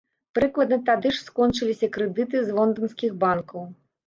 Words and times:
Прыкладна 0.37 0.79
тады 0.87 1.11
ж 1.17 1.21
скончыліся 1.25 1.91
крэдыты 1.99 2.43
з 2.49 2.57
лонданскіх 2.57 3.15
банкаў. 3.27 3.63